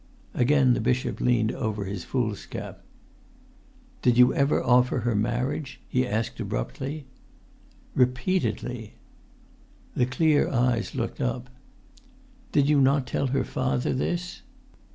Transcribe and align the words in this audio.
Again 0.33 0.73
the 0.73 0.81
bishop 0.81 1.21
leant 1.21 1.51
over 1.51 1.85
his 1.85 2.03
foolscap. 2.03 2.77
[Pg 4.01 4.13
71]"Did 4.13 4.17
you 4.17 4.33
ever 4.33 4.63
offer 4.63 5.01
her 5.01 5.13
marriage?" 5.13 5.79
he 5.87 6.07
asked 6.07 6.39
abruptly. 6.39 7.05
"Repeatedly!" 7.93 8.95
The 9.95 10.07
clear 10.07 10.49
eyes 10.49 10.95
looked 10.95 11.21
up. 11.21 11.51
"Did 12.51 12.67
you 12.67 12.81
not 12.81 13.05
tell 13.05 13.27
her 13.27 13.43
father 13.43 13.93
this?" 13.93 14.41